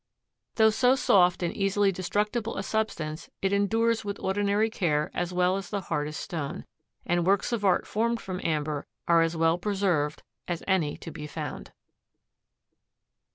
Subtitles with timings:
[0.55, 5.57] Though so soft and easily destructible a substance it endures with ordinary care as well
[5.57, 6.65] as the hardest stone,
[7.05, 11.27] and works of art formed from amber are as well preserved as any to be
[11.27, 11.71] found.